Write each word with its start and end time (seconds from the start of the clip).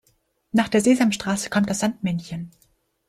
Nach 0.51 0.67
der 0.67 0.81
Sesamstraße 0.81 1.51
kommt 1.51 1.69
das 1.69 1.81
Sandmännchen. 1.81 2.49